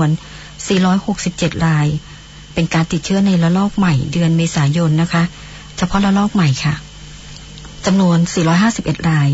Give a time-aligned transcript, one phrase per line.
[0.00, 0.10] วน
[0.88, 1.86] 467 ราย
[2.54, 5.22] เป็นการติดเชื้อในระลอกใหม่เดือนเมษายนนะคะ
[5.76, 6.74] เฉพาะระลอกใหม่ค่ะ
[7.86, 8.18] จำนวน
[8.64, 9.30] 451 ราย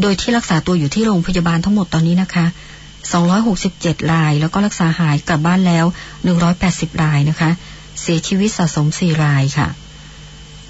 [0.00, 2.46] โดยที่รักษาตัวอยู่ที่โรงพยาบาลทั้งหมดตอนนี้นะคะ
[3.28, 5.84] 267 ราย แล้วก็รักษาหายกลับบ้านแล้ว
[6.44, 7.50] 180 รายนะคะ
[8.00, 9.68] เสียชีวิตสะสม 4 รายค่ะ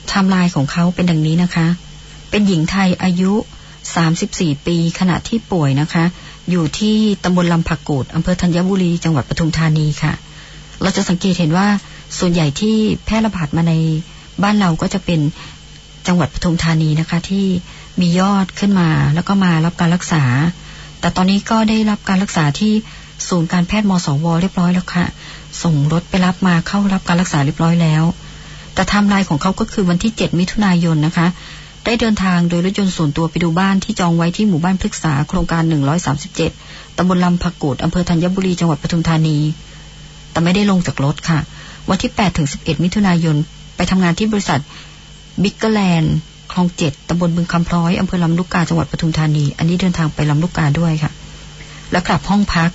[0.09, 1.67] ไทม์ไลน์ของเขาเป็นดังนี้นะคะ
[2.31, 3.33] เป็นหญิงไทยอายุ
[4.01, 6.05] 34 ปีขณะที่ป่วยนะคะ
[6.51, 10.13] อยู่ที่ตำบลลำผักกูดอำเภอธัญบุรี จังหวัดปทุมธานีค่ะ
[10.83, 11.67] เราจะสังเกตเห็นว่า
[12.18, 13.73] ส่วนใหญ่ที่แพร่ระบาดมาใน
[14.43, 15.21] บ้านเราก็จะเป็น
[16.07, 17.46] จังหวัดปทุมธานีนะคะ ที่
[18.01, 20.25] มียอดขึ้นมา แล้วก็มารับการรักษา
[21.01, 22.73] แต่ตอนนี้ก็ได้รับการรักษาที่
[23.29, 25.07] ศูนย์การแพทย์มสว เรียบร้อยแล้วค่ะ
[25.63, 28.03] ส่งรถไปรับมาเข้ารับการรักษาเรียบร้อยแล้ว
[28.75, 31.26] แต่ไทม์ไลน์ของเขาก็คือวันที่ 7 มิถุนายนนะคะ
[31.85, 35.62] ได้เดินทางโดยรถยนต์ส่วนตัวไปดูบ้านที่จองไว้ที่หมู่บ้านพฤกษาโครงการ
[36.31, 39.39] 137 ตำบลลำผักกูดอำเภอธัญบุรี จังหวัดปทุมธานี
[40.31, 41.39] แต่ไม่ได้ลงจากรถค่ะ
[41.89, 43.37] วันที่ 8 ถึง 11 มิถุนายน
[43.77, 44.61] ไปทำงานที่บริษัท
[45.43, 46.15] บิ๊กเกอร์แลนด์
[46.53, 51.11] คลองเจ็ดตำบลบึงคำพร้อยอำเภอลำลูกกา จังหวัดปทุมธานี อันนี้เดินทางไปลำลูกกาด้วยค่ะ
[51.93, 52.71] แล้วกลับห้องพัก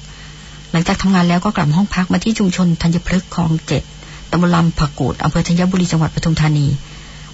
[0.72, 3.84] หลังจากทำงานแล้วก็กลับห้องพักมาที่ชุมชนธัญพฤกษ์คลองเจ็ด
[4.32, 6.68] ตำบลลำผักกูดอำเภอธัญบุรี จังหวัดปทุมธานี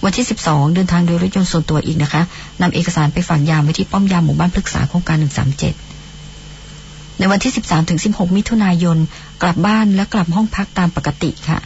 [0.06, 2.22] วันที่ 12 เดินทางโดยรถยนต์ส่วนตัวอีกนะคะ
[2.61, 5.17] นำเอกสารไปฝากยามไว้ที่ป้อมยามหมู่บ้านพฤกษาโครงการ
[6.17, 8.98] 137 ในวันที่ 13ถึง16 มิถุนายน
[9.42, 11.59] กลับบ้านและกลับห้องพักตามปกติค่ะ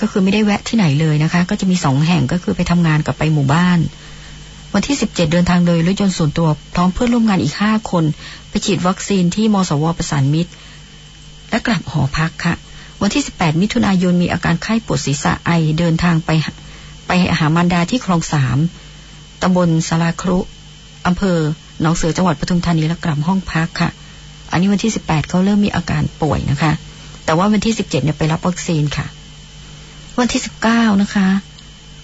[0.00, 3.78] ก็คือไม่ได้แวะที่ไหนเลยนะคะ ก็จะมีสองแห่งก็คือไปทำงานกับไปหมู่บ้าน
[4.74, 8.04] วันที่ 17 เดินทางโดยรถยนต์ส่วนตัวพร้อมเพื่อนร่วมงานอีก 5 คน
[8.48, 10.52] ไปฉีดวัคซีนที่มสวประสานมิตร
[11.50, 12.54] และกลับหอพักค่ะ
[13.02, 16.30] วันที่ 18 มิถุนายนมีอาการไข้ปวดศีรษะไอเดินทางไป
[17.06, 18.58] ไปหามารดาที่คลองสาม
[19.42, 20.38] ตำบลสาราครุ
[21.06, 21.38] อำเภอ
[21.80, 23.90] หนองเสือจังหวัดปทุมธานีและกลับห้องพักค่ะ
[24.50, 26.72] อันนี้วันที่18เขาเริ่มมีอาการป่วยนะคะ
[27.24, 29.06] แต่ว่าวันที่17เจ็ดเนี่ยไปรับวัคซีนค่ะ
[30.18, 31.26] วันที่19นะคะ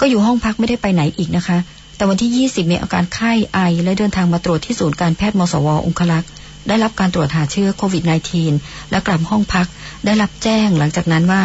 [0.01, 1.59] ก็อยู่ห้องพักไม่ได้ไปไหนอีกนะคะ
[1.97, 6.31] แต่วันที่20มีอาการไข้ไอ และเดินทางมาตรวจที่ศูนย์การแพทย์มสวองคลักษ์
[6.69, 8.03] ได้รับการตรวจหาเชื้อโควิด
[8.47, 9.67] -19 และกลับห้องพัก
[10.07, 11.41] ได้รับแจ้งหลังจากนั้นว่า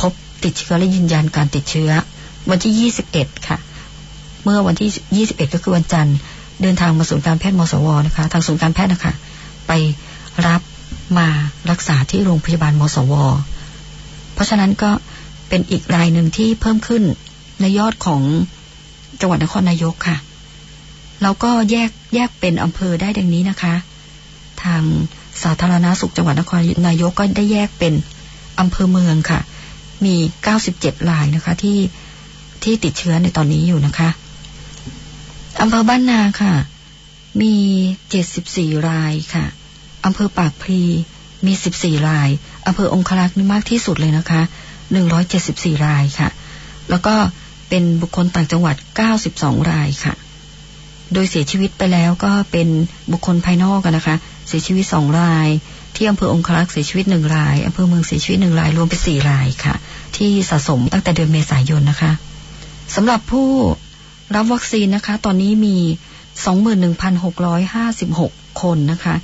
[0.00, 0.12] พบ
[0.44, 1.90] ติดเชื้อและยืนยันการติดเชื้อ
[2.50, 3.58] วันที่ 21 ค่ะ
[4.44, 6.16] เมื่อวันที่ 21 ก็คือวันจันทร์
[6.62, 9.14] เดินทางมาศูนย์การแพทย์มสวนะคะ ทางศูนย์การแพทย์นะคะ
[9.66, 9.72] ไป
[10.46, 10.60] รับ
[11.18, 11.28] มา
[11.70, 13.14] รักษาที่โรงพยาบาลมสว
[14.34, 14.90] เพราะฉะนั้นก็
[15.48, 17.02] เป็นอีกรายหนึ่งที่เพิ่มขึ้น
[17.60, 18.22] ในยอดของ
[19.20, 20.16] จังหวัดนครนายกค่ะ
[21.22, 23.74] แล้วก็แยกแยกเป็นอำเภอได้ดังนี้นะคะ
[24.62, 24.82] ทาง
[25.42, 27.94] สาธารณาสุขจังหวัดนครนายกก็ได้แยกเป็น
[28.60, 29.40] อำเภอเมืองค่ะ
[30.04, 30.14] มี
[30.62, 31.78] 97รายนะคะที่
[32.64, 34.10] ที่ติดเชื้อในตอนนี้อยู่นะคะ
[35.60, 36.54] อำเภอบ้านนาค่ะ
[37.42, 37.54] มี
[38.20, 39.44] 74รายค่ะ
[40.04, 40.82] อำเภอปากพลี
[41.46, 42.28] มี14ราย
[42.66, 44.42] อำเภอองคลักษ์นี่มากที่สุดเลยนะคะ
[45.18, 46.28] 174รายค่ะ
[46.90, 47.14] แล้วก็
[47.68, 48.76] เป็นบุคคลต่างจังหวัด
[49.22, 50.14] 92รายค่ะ
[51.12, 52.68] โดยเสียชีวิตไปแล้วก็เป็น
[53.12, 54.16] บุคคลภายนอกกันนะคะ
[54.48, 55.48] เสียชีวิต2ราย
[55.96, 59.74] ที่อำเภอองคลักษ์เสียชีวิต1รายอำเภอเมืองเสียชีวิต1รายรวมเป็น4รายค่ะ
[60.16, 62.12] ที่สะสมตั้งแต่เดือนเมษายนนะคะ
[62.94, 63.48] สำหรับผู้
[64.36, 65.76] รับวัคซีนนะคะ ตอนนี้มี
[66.58, 69.14] 21,656 คนนะคะ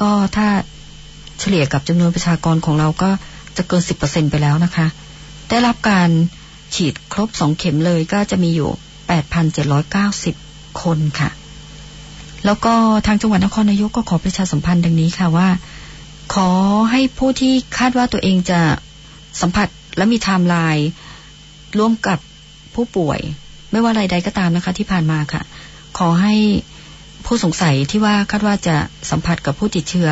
[0.00, 0.48] ก็ถ้า
[1.40, 3.10] เฉลี่ยกับจำนวนประชากรของเราก็
[3.56, 4.86] จะเกิน 10%ไปแล้วนะคะ
[5.48, 6.10] ได้รับการ
[6.74, 8.70] ฉีดครบสองเข็มเลยก็จะมีอยู่
[10.36, 11.30] 8,790 คนค่ะ
[12.44, 12.74] แล้วก็
[13.06, 15.48] ทางจังหวัดนครนายกก็ขอประชาสัมพันธ์ดังนี้ค่ะว่า
[16.34, 16.50] ขอ
[16.90, 18.60] ให้ผู้ที่คาดว่าตัวเองจะ
[19.40, 20.88] สัมผัสและมีไทม์ไลน์
[21.78, 22.18] ร่วมกับ
[22.80, 23.20] ผู้ป่วย
[23.72, 25.42] ไม่ว่าอะไรใดก็ตามนะคะ ที่ผ่านมาค่ะ
[25.98, 26.34] ขอให้
[27.26, 28.76] ผู้สงสัยที่ว่าคาดว่าจะ
[29.10, 30.08] สัมผัสกับผู้ติดเชื้อ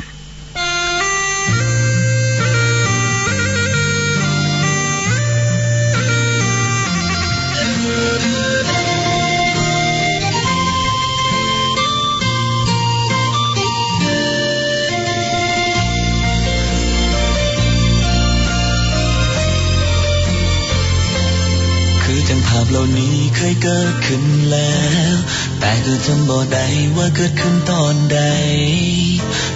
[22.59, 24.77] าพเหล่านี้เคยเกิดขึ้นแล้
[25.13, 25.15] ว
[25.61, 26.67] แต่ก็จำบ่ได้
[26.97, 28.21] ว่าเกิดขึ้นตอนใด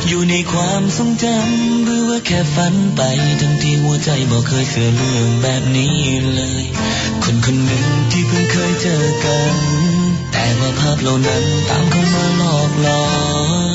[0.07, 3.03] อยู่ในความทรงจำหรือว่าแค่ฝันไป
[3.41, 5.99] ทั้งที่หัวใจบ่เคยเชื่อเรื่องแบบนี้
[6.35, 6.65] เลย
[7.25, 9.55] คนคนหนึ่งที่เพิ่งเคยเจอกัน
[10.33, 13.05] แต่ว่าภาพเหล่านั้นตามเข้ามาหลอกหลอ
[13.71, 13.72] น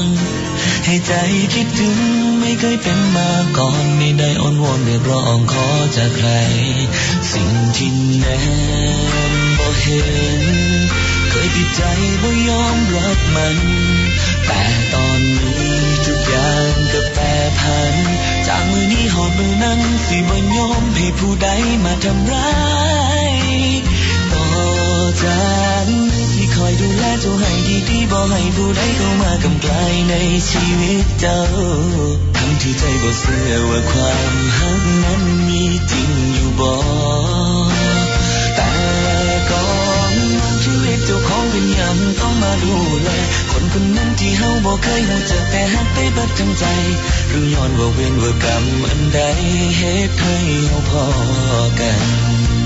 [0.89, 1.13] ให้ใจ
[1.54, 1.98] คิดถึง
[2.39, 5.68] ไม่เคยเป็นมาก่อนไม่ได้อ้อนวอนเรียกร้องขอ
[5.98, 6.30] จากใคร
[7.34, 8.25] สิ่งที่แน
[9.31, 10.01] มบ่เห็
[10.42, 10.44] น
[11.30, 11.81] เคยติดใจ
[12.22, 13.57] บ่ยอมรับมัน
[14.45, 14.63] แต่
[14.94, 15.75] ตอนนี้
[16.06, 17.24] ทุกอย่างก็แปร
[17.60, 17.94] ผัน
[18.48, 21.48] จากมือนี้หอดมือนั้นสิบ่ยอมให้ผู้ใด
[21.83, 22.50] มาทำร้า
[23.06, 23.06] ย
[30.09, 30.13] ใน
[30.51, 31.42] ชีวิตเจ้า
[32.38, 36.71] ทั้งที่ใจบ่เชื่อว่าความหักนั้นมีจริงอยู่บ่
[38.56, 38.71] แต่
[39.51, 39.69] ก่อ
[40.12, 40.13] น
[40.63, 43.09] ชีวิตเจ้าของเป็นยังต้องมาดูแล
[43.51, 46.65] คนคนนั้นที่เฮาบ่เคยรู้จักแต่หักไปเบิดทั้งใจ
[47.30, 49.19] หรือย้อนว่าเวรว่ากรรมอันใด
[49.77, 50.36] เหตุให้
[50.68, 51.06] เฮาพอ
[51.80, 52.56] กัน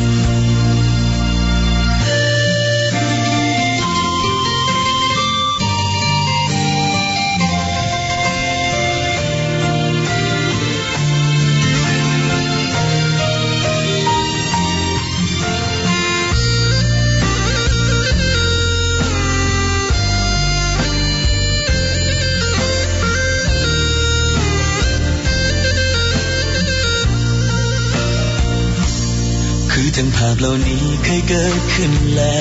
[30.27, 32.39] าพเหล่านี้เคยเกิดขึ้นแล้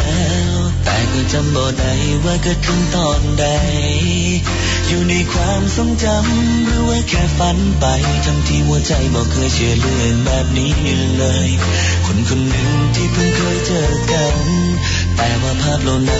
[0.55, 1.93] ว แต่ก็จำบ่ได้
[2.25, 3.47] ว่าเกิดขึ้นตอนใด
[4.89, 7.87] อยู่ในความทรงจำหรือว่าแค่ฝันไป
[8.27, 10.73] ทั้งที่หัวใจบ่เคยเชื่อเลื่อนแบบนี้
[11.19, 11.49] เลย
[12.07, 14.37] คนคนหนึ่งที่เพิ่งเคยเจอกัน
[15.17, 16.20] แต่ว่าภาพเหล่านั้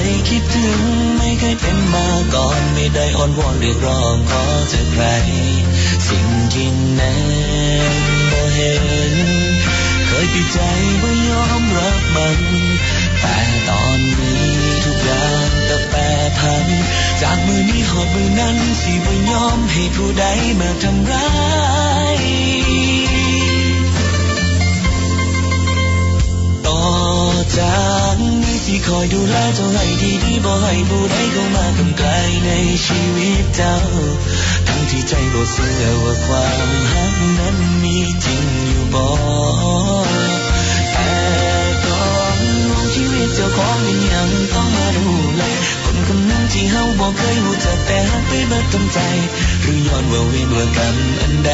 [0.00, 0.80] จคิดถึง
[1.18, 5.04] ไม่เคยเป็นมาก่อนไม่ได้อ้อนวอนเรียกร้องขอจากใคร
[6.08, 7.16] สิ่งที่แน่
[8.30, 8.74] บ่เห็
[9.12, 9.14] น
[10.06, 10.58] เคยปิดใจ
[11.02, 12.40] ว่ายอมรับมัน
[13.20, 13.36] แต่
[13.68, 14.48] ตอนนี้
[14.84, 16.00] ทุกอย่างก็แปร
[16.38, 16.66] ผัน
[17.22, 20.24] จากมือนี้หอดมือนั้นสิว่ายอมให้ผู้ใด
[20.60, 21.28] มาทำร้า
[22.16, 22.97] ย
[27.56, 27.78] จา
[28.12, 28.14] ก
[28.44, 32.10] นี้สิคอยดูแลเจ้าให้ดีๆบ่ให้ผู้ใดเข้ามากำไกล
[32.46, 32.50] ใน
[32.86, 33.76] ชีวิตเจ้า
[34.66, 39.04] ทั้งที่ใจบ่เชื่อว่าความหักนั้นมีจริงอยู่บ่
[40.92, 41.12] แต่
[41.84, 42.40] ก่อน
[42.94, 45.42] ชีวิตเจ้าของเป็นยังต้องมาดูแล
[45.84, 48.98] คนคนนั้นที่เฮาบ่เคยรู้จักแต่หักไปเบิดทั้งใจ
[49.62, 51.50] หรือย้อนว่าเวรว่ากรรมอันใด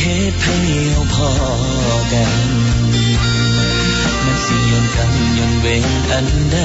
[0.00, 0.56] เหตุให้
[0.92, 1.30] เฮาพอ
[2.12, 2.89] กัน
[4.50, 6.58] สิย้อนกรรมย้อนเวงอันใด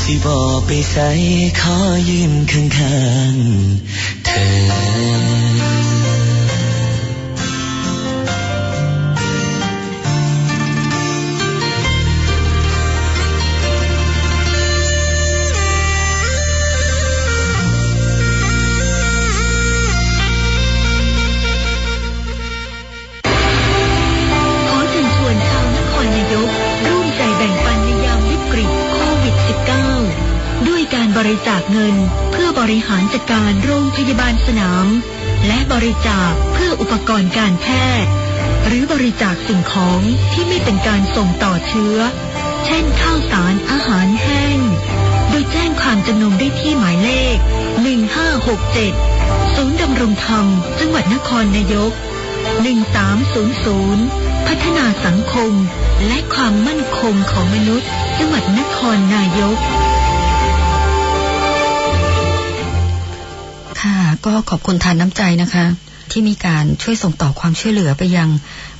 [0.00, 1.08] สิบอไปใส่
[1.60, 2.98] ขอยืนข้า
[3.32, 4.30] งๆเธ
[5.30, 5.31] อ
[37.22, 37.66] รณ์การแพ
[38.04, 38.12] ทย์
[38.66, 40.00] หรือบริจาคสิ่งของ
[40.32, 41.96] ที่ไม่เป็นการส่งต่อเชื้อ
[42.66, 44.58] เช่นข้าวสารอาหารแห้ง
[45.30, 47.36] โดยแจ้งความจำนงได้ที่หมายเลข
[48.66, 50.46] 1567 ศูนย์ดำรงธรรม
[50.80, 51.92] จังหวัดนครนายก
[52.84, 55.52] 1300 พัฒนาสังคม
[56.06, 57.88] และความมั่นคงของมนุษย์
[58.18, 59.56] จังหวัดนครนายก
[63.80, 65.66] ค่ะก็ขอบคุณทานน้ำใจนะคะ
[66.12, 68.28] ที่มีการช่วยส่งต่อความช่วยเหลือไปยัง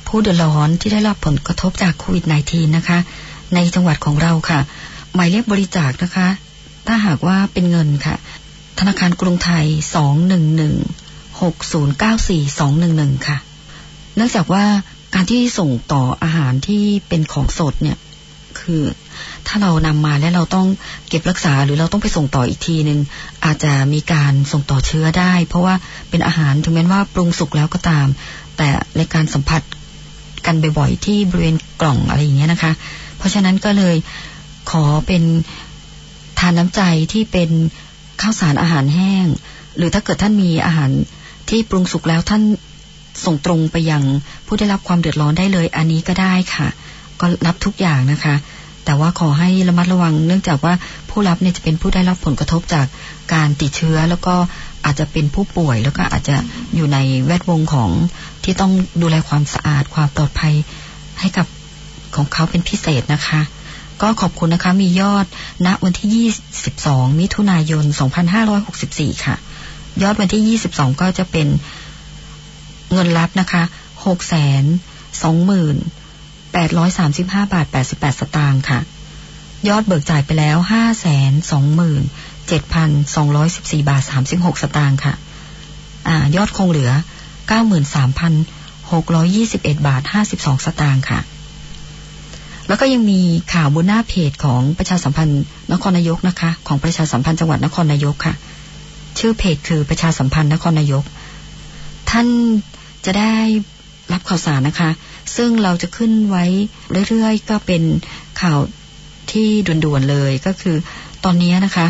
[0.07, 2.99] ผู้เดือดร้อนที่ได้รับผลกระทบจากโควิด -19 นะคะ
[3.55, 4.59] ในจังหวัดของเราค่ะ
[5.13, 6.27] หมายเลขบริจาคนะคะ
[6.87, 8.15] ถ้าหากว่าเป็นเงินค่ะ
[8.79, 9.65] ธนาคารกรุงไทย
[13.11, 13.37] 211-6094-211 ค่ะ
[14.15, 14.65] เนื่องจากว่า
[15.13, 17.97] การที่ส่งต่ออาหารที่เป็นของสดเนี่ย
[18.63, 18.83] คือ
[19.47, 20.67] ถ้าเรานำมาแล้วเราต้อง
[21.09, 22.99] เก็บรักษาหรือเราต้องไปส่งต่ออีกทีหนึ่ง
[23.45, 25.75] อาจจะมีการส่งต่อเชื้อได้ เพราะว่า
[26.09, 28.07] เป็นอาหารถึงแม้ว่าปรุงสุกแล้วก็ตาม
[28.57, 29.61] แต่ในการสัมผัส
[30.45, 32.71] กันบ่อยๆที่บริเวณกล่องอะไรอย่างเงี้ยนะคะ
[33.17, 33.95] เพราะฉะนั้นก็เลย
[34.71, 35.23] ขอเป็น
[36.39, 36.81] ทานน้ำใจ
[37.13, 37.49] ที่เป็น
[38.21, 39.25] ข้าวสารอาหารแห้ง
[39.77, 40.91] หรือถ้าเกิดท่านมีอาหาร
[41.49, 42.43] ที่ปรุงสุกแล้วท่าน
[43.25, 44.03] ส่งตรงไปยัง
[44.45, 46.67] ผู้ได้รับความเดือดร้อนได้เลย อันนี้ก็ได้ค่ะ
[47.21, 48.35] ก็รับทุกอย่างนะคะ
[48.85, 50.73] แต่ว่าขอให้ระมัดระวัง เนื่องจากว่า
[51.09, 52.85] ผู้รับเนี่ยจะเป็นผู้ได้รับผลกระทบจาก
[53.33, 54.35] การติดเชื้อ แล้วก็
[54.85, 56.35] อาจจะเป็นผู้ป่วย แล้วก็อาจจะ
[56.75, 57.89] อยู่ในแวดวงของ
[58.43, 58.71] ที่ต้อง
[59.01, 60.53] ดูแลความสะอาดความปลอดภัย
[61.19, 61.47] ให้กับ
[62.15, 63.41] ของเขาเป็นพิเศษนะคะ
[64.01, 65.25] ก็ขอบคุณนะคะมียอด
[65.65, 66.33] ณวันที่
[66.71, 67.85] 22 มิถุนายน
[68.69, 69.35] 2564 ค่ะ
[70.03, 71.47] ยอดวันที่ 22 ก็จะเป็น
[72.93, 73.63] เงินรับนะคะ
[74.03, 74.35] 6 2
[75.23, 76.02] 0 0 0
[76.53, 77.21] 835
[77.53, 78.79] บาท 88 สตางค์ค่ะ
[79.69, 80.57] ยอดเบิกจ่ายไปแล้ว
[82.57, 85.13] 527,214 บาท 36 สตางค์ค่ะ
[86.07, 86.91] อยอดคงเหลือ
[88.53, 90.01] 93,621 บาท
[90.33, 91.19] 52 สตางค์ค่ะ
[92.67, 93.21] แล้วก็ยังมี
[93.53, 98.33] ข่าวบนหน้าเพจของประชาสัมพันธ์นครนายกนะคะ ของประชาสัมพันธ์จังหวัดนครนายกค่ะ
[99.19, 101.03] ชื่อเพจคือประชาสัมพันธ์นครนายก
[102.09, 102.27] ท่าน
[103.05, 103.35] จะได้
[104.13, 104.89] รับข่าวสารนะคะ
[105.35, 106.45] ซึ่งเราจะขึ้นไว้
[107.09, 107.83] เรื่อยๆ ก็เป็น
[108.41, 108.59] ข่าว
[109.31, 110.75] ที่ด่วนๆเลยก็คือ
[111.23, 111.87] ตอนนี้นะคะ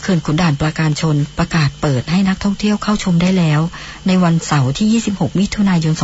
[0.00, 3.60] เขื่อนขุนด่านปราการชนประกาศเปิดให้นักท่องเที่ยวเข้าชมได้แล้ว
[4.06, 5.94] ในวันเสาร์ที่ 26 มิถุนายน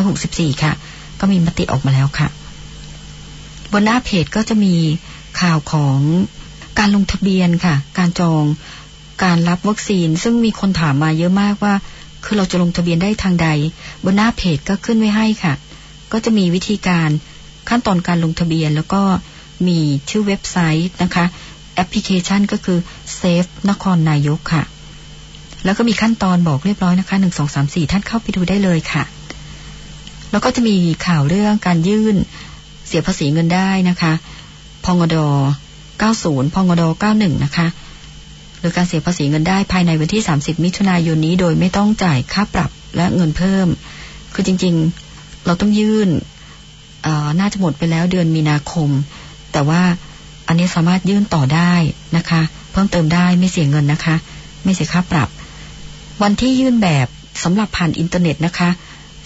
[0.00, 0.72] 2564 ค่ะ
[1.20, 2.28] ก็มีมติออกมาแล้วค่ะ
[3.72, 4.74] บนหน้าเพจก็จะมี
[5.40, 5.98] ข่าวของ
[6.78, 8.44] การลงทะเบียนค่ะ การจอง
[9.24, 11.74] การรับวัคซีน ซึ่งมีคนถามมาเยอะมากว่า
[12.24, 13.48] คือเราจะลงทะเบียนได้ทางใด
[14.04, 15.54] บนหน้าเพจก็ขึ้นไว้ให้ค่ะ
[16.12, 17.10] ก็จะมีวิธีการ
[17.68, 19.02] ขั้นตอนการลงทะเบียนแล้วก็
[19.68, 19.78] มี
[20.10, 21.24] ชื่อเว็บไซต์นะคะ
[21.74, 22.78] แอปพลิเคชันก็คือ
[23.20, 24.62] Safe นครนายกค่ะ
[25.64, 29.02] แล้วก็มีขั้นตอนบอกเรียบร้อยนะคะหนึ่งสองสามสี่ท่านเข้าไปดูได้เลยค่ะ
[30.30, 32.16] แล้วก็จะมีข่าวเรื่องการยื่น
[32.86, 34.12] เสียภาษีเงินได้นะคะ
[34.84, 35.16] พงด
[35.86, 37.66] 90พงด91นะคะ
[38.60, 43.66] หรือการเสียภาษีเงินได้ภายในวันที่ 30 มิถุนายนนี้โดยไม่ต้องจ่ายค่าปรับและเงินเพิ่ม
[44.34, 46.08] คือจริงๆ เราต้องยื่น
[47.40, 48.90] น่าจะหมดไปแล้วเดือนมีนาคม
[49.52, 49.82] แต่ว่า
[50.48, 51.72] อันนี้สามารถยื่นต่อได้
[52.16, 52.40] นะคะ
[52.72, 54.16] เพิ่มเติมได้ไม่เสียเงินนะคะ
[54.64, 55.28] ไม่เสียค่าปรับ
[56.22, 57.06] วันที่ยื่นแบบ
[57.42, 58.70] สำหรับผ่านอินเทอร์เน็ตนะคะ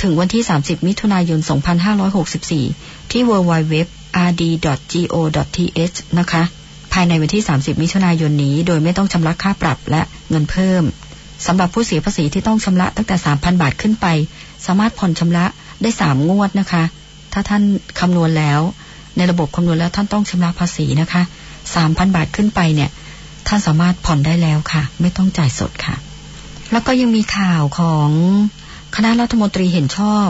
[0.02, 1.38] ถึงวันที่ 30 มิถุนายน
[2.44, 3.96] 2564 ที่ www.rd.go.th
[6.18, 6.42] นะคะ
[6.94, 10.82] ภายในวันที่ 30 มิถุนายนนี้ โดยไม่ต้องชำระค่าปรับและเงินเพิ่ม
[11.46, 14.06] สำหรับผู้เสียภาษีที่ต้องชำระตั้งแต่ 3,000 บาทขึ้นไป
[14.66, 15.44] สามารถผ่อนชำระ
[15.82, 16.84] ได้ 3 งวดนะคะ
[17.32, 17.62] ถ้าท่าน
[18.00, 18.60] คำนวณแล้ว
[19.16, 21.22] ในระบบคำนวณแล้วท่านต้องชำระภาษีนะคะ
[21.68, 22.90] 3,000 บาทขึ้นไปเนี่ย
[23.48, 25.94] ท่านสามารถผ่อนได้แล้วค่ะ ไม่ต้องจ่ายสดค่ะ
[26.72, 28.10] แล้วก็ยังมีข่าวของ
[28.96, 30.28] คณะรัฐมนตรีเห็นชอบ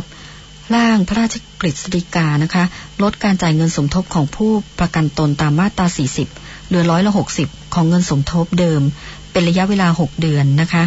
[0.74, 2.64] ร่างพระราชกฤษฎีกานะคะ
[3.02, 5.86] ลดการจ่ายเงินสมทบของผู้ประกันตนตามมาตรา
[6.26, 8.82] 40 เหลือร้อยละ 60 ของเงินสมทบเดิม
[9.32, 10.84] เป็นระยะเวลา 6 เดือนนะคะ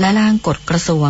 [0.00, 1.08] และร่างกฎกระทรวง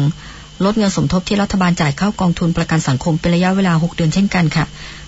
[0.65, 4.65] ลดเงินสมทบที่รัฐบาลจ่ายเข้ากองทุนประกันสังคมเป็นระยะเวลา 6 เดือนเช่นกันค่ะ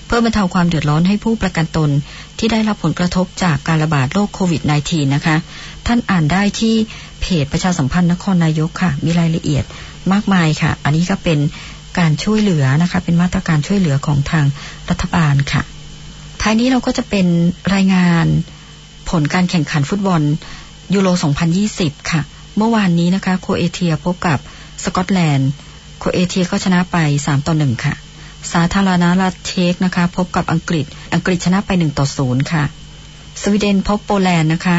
[0.06, 1.90] เพื่อบรรเทาความเดือดร้อนให้ผู้ประกันตน
[2.38, 5.36] ที่ได้รับผลกระทบจากการระบาดโรคโควิด -19 นะคะ
[5.86, 6.74] ท่านอ่านได้ที่
[7.20, 9.64] เพจประชาสัมพันธ์นครนายกค่ะ มีรายละเอียด
[10.12, 11.38] มากมายค่ะ อันนี้ก็เป็น
[11.98, 14.46] การช่วยเหลือนะคะ เป็นมาตรการช่วยเหลือของทาง
[14.90, 15.62] รัฐบาลค่ะ
[16.42, 17.26] ท้ายนี้เราก็จะเป็น
[17.74, 18.26] รายงาน
[19.10, 20.22] ผลการแข่งขันฟุตบอล
[20.94, 21.08] ยูโร
[21.58, 22.20] 2020 ค่ะ
[22.56, 24.38] เมื่อวานนี้นะคะ โครเอเชียพบกับ
[24.84, 25.50] สกอตแลนด์
[25.98, 27.94] โครเอเชียก็ชนะไป 3 ต่อ 1 ค่ะ
[28.52, 30.84] สาธารณรัฐเช็กนะคะ พบกับอังกฤษ
[31.14, 32.64] อังกฤษชนะไป 1 ต่อ 0 ค่ะ
[33.42, 34.78] สวีเดนพบโปแลนด์นะคะ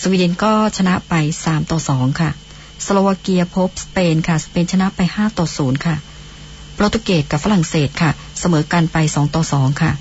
[0.00, 2.30] สวีเดนก็ชนะไป 3 ต่อ 2 ค่ะ
[2.84, 5.96] สโลวาเกียพบสเปนค่ะ สเปนชนะไป 5 ต่อ 0 ค่ะ
[6.74, 9.92] โปรตุเกสกับฝรั่งเศสค่ะ เสมอกันไป2ต่อ2ค่ะ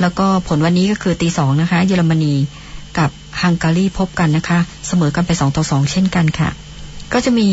[0.00, 2.34] แล้วก็ผลวันนี้ก็คือตีสองนะคะ เยอรมนี
[2.98, 3.10] กับ
[3.42, 6.50] ฮังการีพบกันนะคะ เสมอกันไป2ต่อ2เช่นกันค่ะ
[7.12, 7.48] ก็จะมี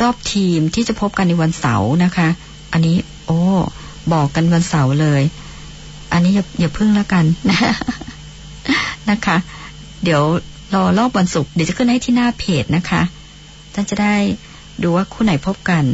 [0.00, 2.28] รอบทีมที่จะพบกันในวันเสาร์นะคะ
[2.72, 2.96] อันนี้
[3.26, 3.40] โอ้
[4.12, 5.22] บอกกันวันเสาร์เลย
[6.12, 7.24] อันนี้อย่าอย่าพึ่งแล้วกัน
[9.10, 9.36] นะคะ
[10.04, 10.22] เดี๋ยว
[10.74, 13.02] รอรอบวันศุกร์เดี๋ยวจะขึ้นให้ที่หน้าเพจนะคะ
[13.74, 14.14] ท่านจะได้
[14.82, 15.84] ดูว่าคู่ไหนพบกัน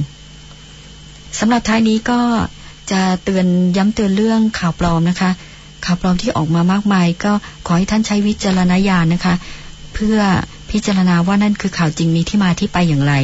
[1.39, 2.21] สำหรับท้ายนี้ก็
[2.93, 5.31] จะเตือนย้ำเตือนเรื่องข่าวปลอมนะคะ
[5.85, 7.33] ข่าวปลอมที่ออกมามากมาย ก็
[7.67, 9.35] ขอให้ท่านใช้วิจารณญาณนะคะ
[9.95, 10.19] เพื่อ
[10.71, 13.15] พิจารณาว่านั่นคือข่าวจริงมีที่มาที่ไปอย่างไร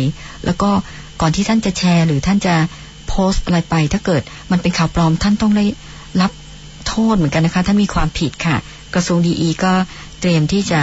[0.44, 0.71] แล้วก็
[1.21, 2.54] ก่อนที่ท่านจะแชร์ หรือท่านจะ
[3.09, 5.64] โพสต์อะไรไป ถ้าเกิดมันเป็นข่าวปลอมท่านต้องได้
[6.21, 6.32] รับ
[6.88, 8.56] โทษเหมือนกันนะคะถ้ามีความผิดค่ะ
[8.94, 9.73] กระทรวงดีอีก็
[10.21, 10.80] เตรียมที่จะ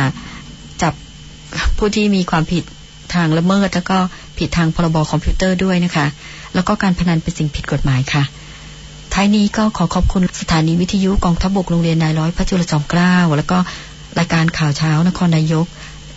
[0.82, 0.94] จับ
[1.78, 2.64] ผู้ที่มีความผิด
[3.16, 3.98] ทางละเมิด แล้วก็
[4.38, 6.06] ผิดทางพรบคอมพิวเตอร์ด้วยนะคะ
[6.56, 8.24] แล้วก็การพนันเป็นสิ่งผิดกฎหมายค่ะ
[9.14, 13.58] ท้ายนี้ก็ขอขอบคุณสถานีวิทยุกองทัพบกโรงเรียนนายร้อยพระจุลจอมเกล้าแล้วก็
[14.20, 15.66] รายการข่าวเช้านครนายก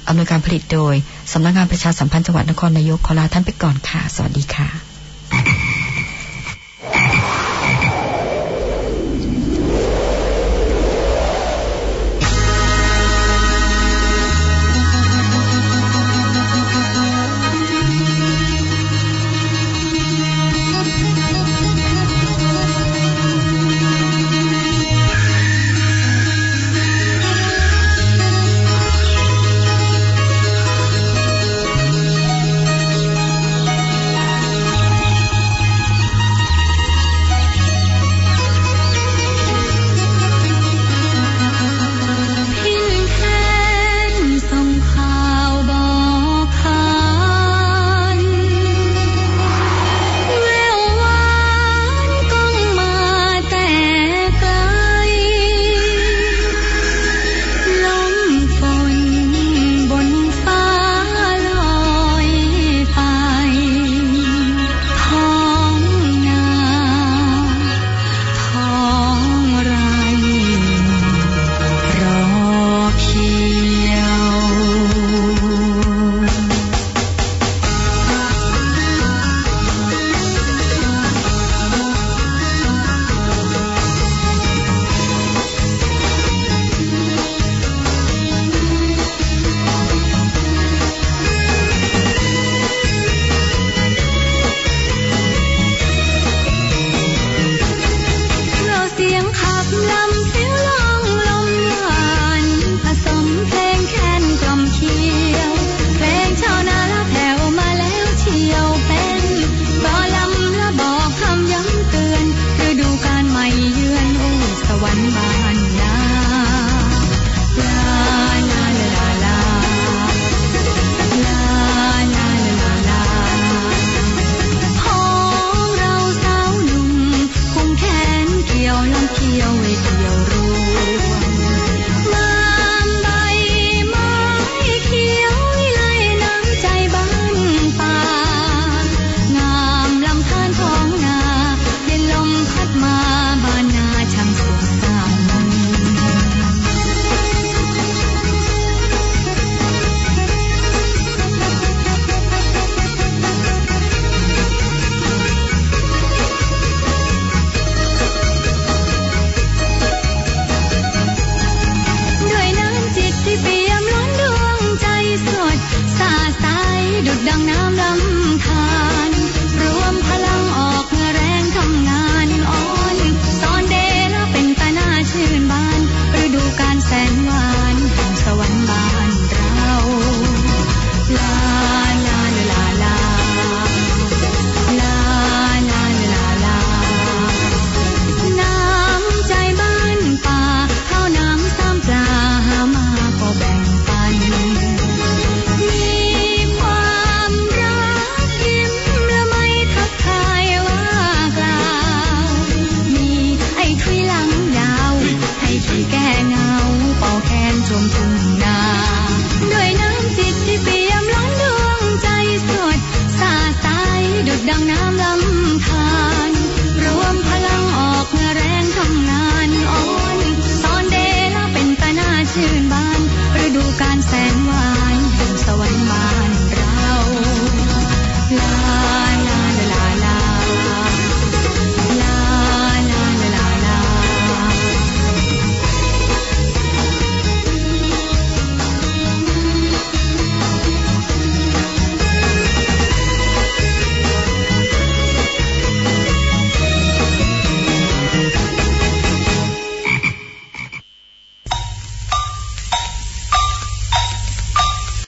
[0.08, 0.94] อำนวยการผลิตโดย
[1.32, 4.91] สำนักงานประชาสัมพันธ์จังหวัดนครนายกขอลาท่านไปก่อนค่ะ สวัสดีค่ะ